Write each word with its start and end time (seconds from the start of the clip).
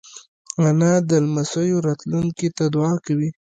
انا 0.67 0.91
د 1.09 1.11
لمسیو 1.25 1.77
راتلونکې 1.87 2.47
ته 2.57 2.63
دعا 2.73 2.93
کوي 3.05 3.29